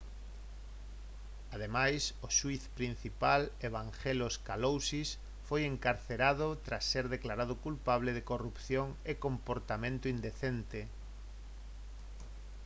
[1.55, 5.09] ademais o xuíz principal evangelos kalousis
[5.47, 10.79] foi encarcerado tras ser declarado culpable de corrupción e comportamento indecente